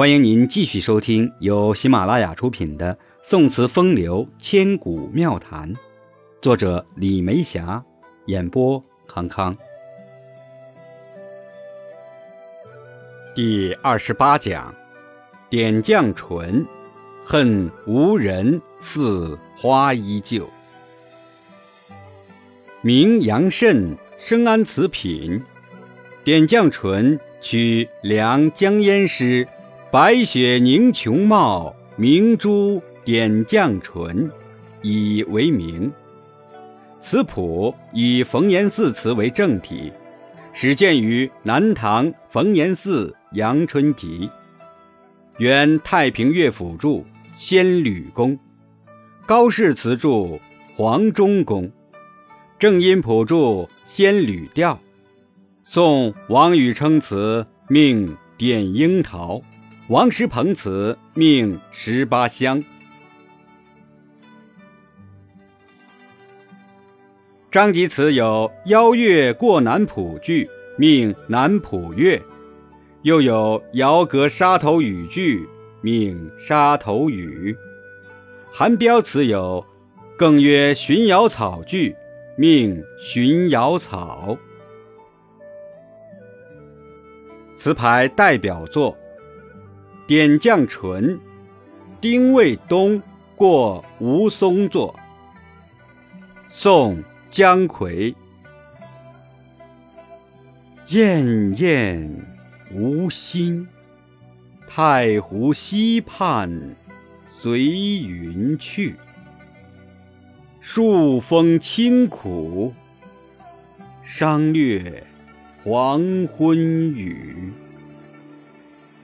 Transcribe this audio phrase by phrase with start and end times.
[0.00, 5.70] 欢迎您继续收听由喜马拉雅出品的《宋词风流千古妙谈》，
[6.40, 7.84] 作者李梅霞，
[8.24, 9.54] 演播康康。
[13.34, 14.74] 第二十八讲：
[15.50, 16.66] 点绛唇，
[17.22, 20.48] 恨无人似花依旧。
[22.80, 25.42] 名杨慎生安词品，
[26.24, 29.46] 点绛唇取梁江淹诗
[29.92, 34.30] “白雪凝琼貌，明珠点绛唇”
[34.82, 35.90] 以为名。
[37.00, 39.92] 词谱以冯延巳词为正体，
[40.52, 44.28] 始见于南唐冯延巳《阳春集》，
[45.38, 47.04] 原太平乐府注
[47.36, 48.38] 仙侣公，
[49.26, 50.40] 高氏词注
[50.76, 51.68] 黄忠公。
[52.60, 54.78] 正音谱注仙侣调，
[55.64, 59.42] 宋王禹称词命点樱桃，
[59.90, 62.62] 王师鹏词命十八香。
[67.50, 72.22] 张籍词有邀月过南浦句，命南浦月，
[73.02, 75.44] 又有遥隔沙头雨句，
[75.80, 77.56] 命沙头雨。
[78.52, 79.66] 韩彪词有
[80.16, 81.96] 更曰寻瑶草句。
[82.36, 84.38] 命寻瑶草，
[87.56, 88.92] 词牌代表作
[90.10, 91.16] 《点绛唇》，
[92.00, 93.00] 丁未冬
[93.36, 94.98] 过吴松作。
[96.48, 98.12] 宋姜夔。
[100.88, 102.10] 滟滟
[102.72, 103.68] 无心，
[104.66, 106.74] 太湖西畔
[107.28, 108.96] 随云去。
[110.60, 112.74] 数峰清苦，
[114.02, 115.06] 商略
[115.62, 116.58] 黄昏
[116.96, 117.52] 雨。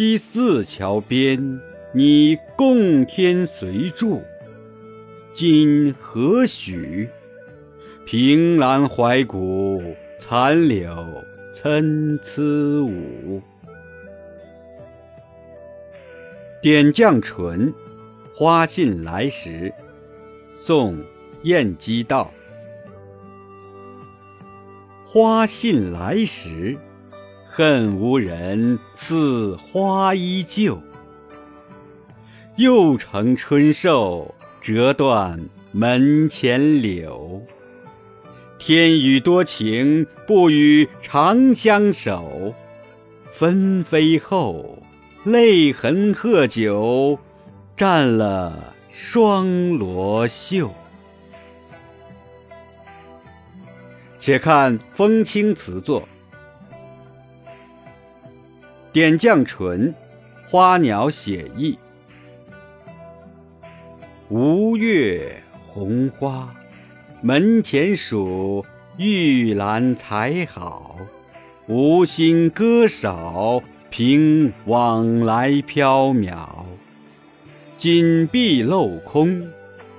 [0.00, 1.60] 西四桥边，
[1.92, 4.22] 你共天随住，
[5.30, 7.06] 今何许？
[8.06, 10.90] 凭栏怀古，残柳
[11.52, 12.40] 参差
[12.82, 13.42] 舞。
[16.62, 17.74] 点绛唇，
[18.32, 19.70] 花信来时，
[20.54, 20.96] 宋。
[21.42, 22.32] 晏几道：
[25.04, 26.78] 花信来时，
[27.52, 30.80] 恨无人似花依旧。
[32.54, 35.36] 又成春寿，折断
[35.72, 37.44] 门前柳。
[38.56, 42.54] 天雨多情，不与长相守。
[43.32, 44.80] 纷飞后，
[45.24, 47.18] 泪痕鹤酒，
[47.76, 50.70] 占了双罗袖。
[54.18, 56.02] 且看风清词作，
[58.92, 59.94] 《点绛唇》，
[60.50, 61.78] 花鸟写意。
[64.28, 65.32] 吴越
[65.68, 66.52] 红花，
[67.22, 68.64] 门前数，
[68.96, 70.96] 玉兰才好。
[71.68, 76.48] 无心歌少，凭往来缥缈。
[77.78, 79.48] 紧闭镂空，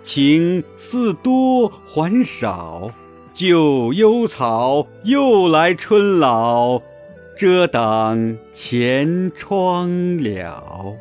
[0.03, 2.91] 情似多还少。
[3.34, 6.81] 旧幽草又来春老，
[7.41, 10.96] 遮挡前窗了。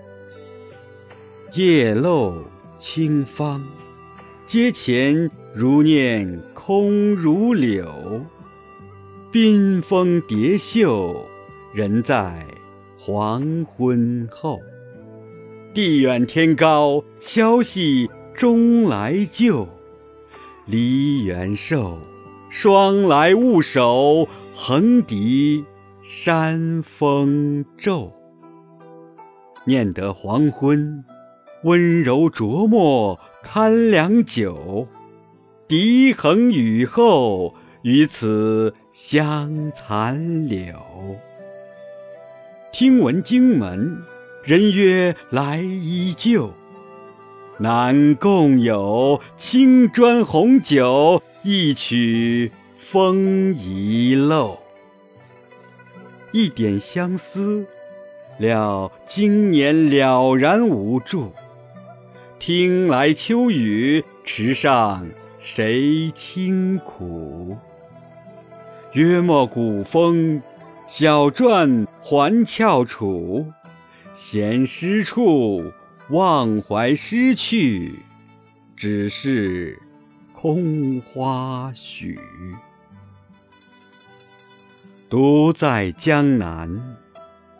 [1.53, 2.35] 叶漏
[2.79, 3.63] 清芳，
[4.47, 7.87] 阶前如念空如柳。
[9.31, 11.27] 冰封蝶袖，
[11.75, 12.47] 人在
[12.99, 14.59] 黄昏后。
[15.75, 19.69] 地远天高，消息终来就。
[20.65, 21.99] 梨园瘦。
[22.49, 24.27] 霜来雾守，
[24.57, 25.67] 横笛
[26.13, 28.13] 山风骤。
[29.65, 31.05] 念得黄昏，
[31.63, 34.89] 温柔琢磨堪良久。
[35.69, 40.75] 笛横雨后，于此相残柳。
[42.73, 43.97] 听闻荆门，
[44.43, 46.53] 人约来依旧。
[47.57, 51.23] 南共有青砖红酒。
[51.45, 54.59] 一曲风遗漏，
[56.33, 57.67] 一点相思，
[58.39, 61.33] 料今年了然无助。
[62.39, 65.07] 听来秋雨，池上
[65.41, 67.57] 谁轻苦？
[68.93, 70.41] 约莫古风，
[70.87, 73.47] 小篆还翘楚。
[74.15, 75.65] 闲诗处，
[76.11, 77.95] 忘怀失去，
[78.77, 79.79] 只是。
[80.33, 82.19] 空花许，
[85.11, 86.97] 独在江南，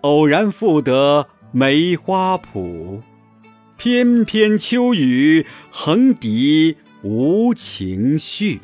[0.03, 3.03] 偶然复得梅花谱，
[3.77, 8.61] 翩翩秋雨横笛无情绪。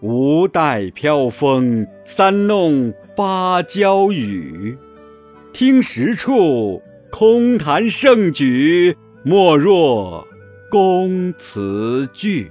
[0.00, 4.74] 无带飘风，三弄芭蕉雨。
[5.52, 10.26] 听十处空谈胜举，莫若
[10.70, 12.50] 公词句。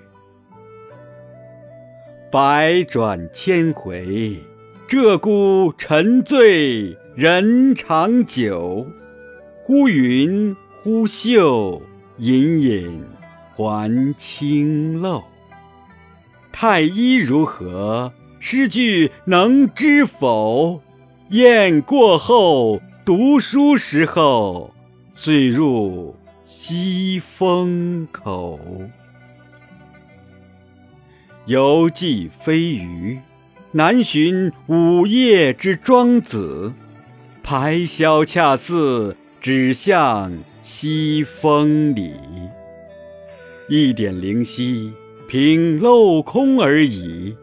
[2.31, 4.37] 百转千回，
[4.91, 8.85] 鹧鸪沉醉人长久。
[9.63, 10.53] 忽云
[10.83, 11.81] 忽秀，
[12.17, 13.01] 隐隐
[13.55, 15.23] 还清漏。
[16.51, 18.11] 太医如何？
[18.41, 20.81] 诗句能知否？
[21.29, 24.73] 雁过后，读书时候，
[25.13, 26.13] 遂入
[26.43, 28.59] 西风口。
[31.45, 33.17] 犹记飞鱼，
[33.73, 36.73] 南寻午夜之庄子。
[37.43, 40.31] 排箫恰似指向
[40.61, 42.13] 西风里，
[43.69, 44.93] 一点灵犀。
[45.27, 47.33] 凭镂空而已，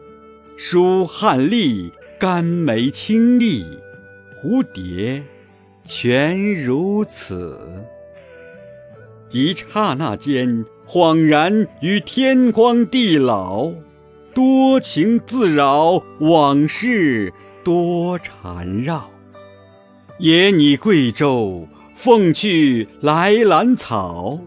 [0.55, 3.65] 书汉隶，甘梅清丽，
[4.35, 5.23] 蝴蝶
[5.85, 7.59] 全如此。
[9.31, 13.71] 一刹那间，恍然于天荒地老，
[14.39, 19.11] 多情自扰，往事多缠绕。
[20.17, 24.39] 也拟贵州，凤去来兰草。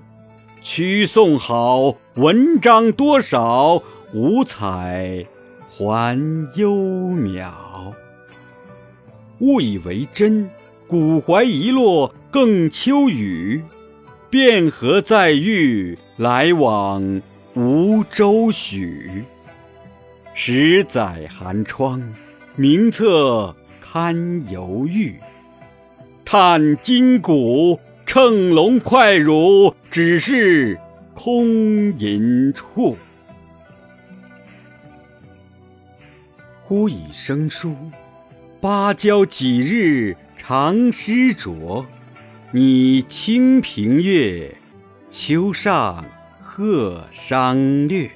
[0.62, 3.83] 曲颂好，文章多少？
[4.15, 5.27] 五彩
[5.71, 6.19] 还
[6.55, 7.50] 幽渺。
[9.41, 10.49] 误以为真，
[10.87, 13.62] 古槐一落更秋雨。
[14.31, 17.21] 汴河在豫，来往
[17.55, 19.25] 无舟许。
[20.44, 22.03] 十载寒窗，
[22.56, 25.15] 名册堪犹豫。
[26.25, 27.79] 叹今古。
[28.05, 30.77] 乘龙快汝，只是
[31.15, 32.99] 空吟处。
[36.65, 37.77] 忽已生疏，
[38.61, 41.87] 芭蕉几日长湿着？
[42.50, 44.53] 拟清平乐，
[45.09, 46.05] 秋上
[46.43, 48.11] 鹤商略。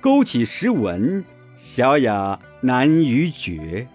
[0.00, 1.24] 勾起诗文，
[1.56, 3.86] 小雅难于绝。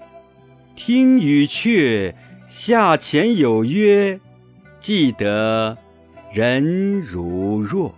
[0.76, 2.14] 听雨却，
[2.48, 4.20] 下前有约。
[4.80, 5.78] 记得
[6.34, 7.94] 人如若，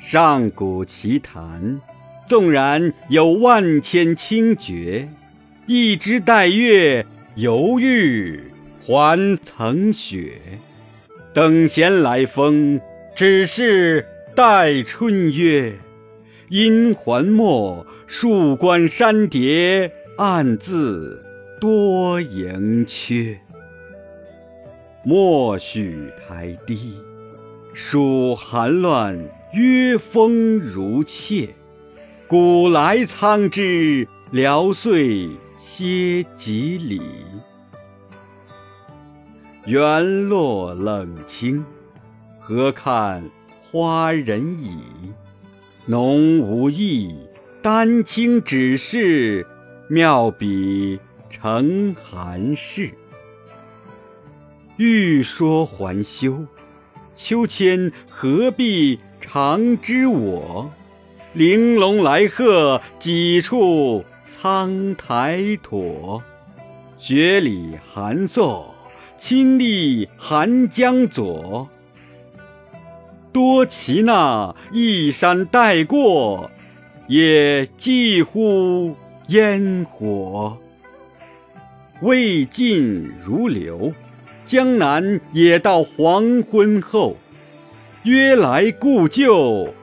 [0.00, 1.80] 上古奇谈，
[2.26, 5.08] 纵然有万千清绝，
[5.66, 7.06] 一枝待月，
[7.36, 8.42] 犹豫
[8.84, 10.40] 还曾雪。
[11.32, 12.80] 等闲来风，
[13.14, 14.04] 只是
[14.34, 15.72] 待春约。
[16.48, 21.24] 阴还没，树关山叠，暗自
[21.60, 23.38] 多盈缺。
[25.02, 26.94] 莫许台低，
[27.72, 29.18] 暑寒乱，
[29.52, 31.48] 约风如切。
[32.26, 37.02] 古来苍枝，聊岁歇几里。
[39.66, 41.64] 园落冷清，
[42.38, 43.22] 何看
[43.62, 44.78] 花人倚？
[45.86, 47.14] 浓无意，
[47.60, 49.46] 丹青只是
[49.86, 50.98] 妙笔
[51.28, 52.90] 成寒士。
[54.78, 56.46] 欲说还休，
[57.14, 60.72] 秋千何必长知我？
[61.34, 66.22] 玲珑来鹤几处苍苔妥？
[66.96, 68.64] 雪里寒送，
[69.18, 71.68] 清丽寒江左。
[73.34, 76.48] 多奇那一山带过，
[77.08, 78.94] 也几乎
[79.26, 80.56] 烟火。
[82.00, 83.92] 未尽如流。
[84.46, 87.16] 江南也到黄昏后，
[88.04, 89.74] 约来故旧，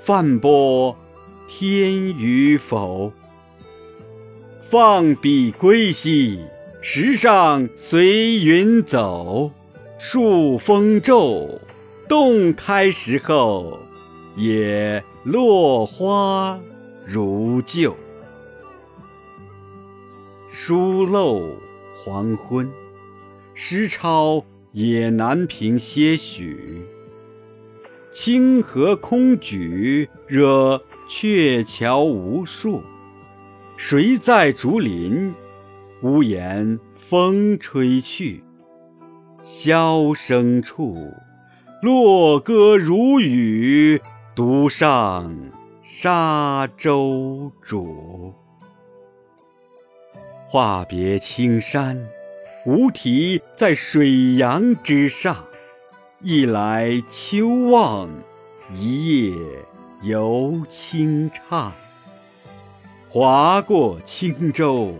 [0.00, 0.96] 饭波
[1.46, 3.12] 天与否？
[4.68, 6.40] 放笔归兮，
[6.80, 9.52] 时上随云走。
[9.96, 11.60] 数风骤，
[12.08, 13.78] 洞开时候，
[14.36, 16.60] 也落花
[17.04, 17.96] 如旧。
[20.48, 21.42] 疏漏
[22.04, 22.70] 黄昏。
[23.58, 26.82] 诗抄也难平些许，
[28.12, 32.82] 清河空举，惹鹊桥无数。
[33.78, 35.32] 谁在竹林？
[36.02, 38.44] 屋檐风吹去，
[39.42, 41.10] 箫声处，
[41.86, 44.02] 落歌如雨，
[44.34, 45.32] 独上
[45.84, 48.32] 沙洲渚。
[50.44, 51.96] 话别青山。
[52.66, 55.44] 无题在水扬之上。
[56.20, 58.10] 一来秋望，
[58.74, 59.36] 一夜
[60.02, 61.72] 游清畅。
[63.08, 64.92] 划过轻舟，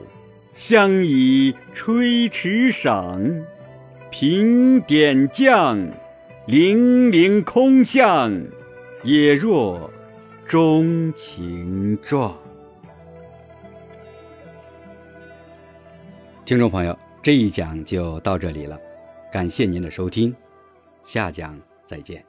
[0.55, 3.21] 相倚吹池上。
[4.09, 5.85] 平点将，
[6.47, 8.33] 零零空巷，
[9.03, 9.91] 也若
[10.47, 12.39] 钟情状。
[16.45, 18.79] 听众朋友，这一讲就到这里了，
[19.33, 20.33] 感谢您的收听，
[21.03, 22.25] 下讲再见。